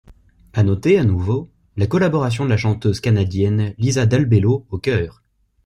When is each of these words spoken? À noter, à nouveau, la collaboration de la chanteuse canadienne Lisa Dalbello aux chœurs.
À 0.53 0.63
noter, 0.63 0.97
à 0.97 1.03
nouveau, 1.03 1.51
la 1.77 1.85
collaboration 1.85 2.43
de 2.43 2.49
la 2.49 2.57
chanteuse 2.57 2.99
canadienne 3.01 3.75
Lisa 3.77 4.07
Dalbello 4.07 4.65
aux 4.71 4.79
chœurs. 4.79 5.21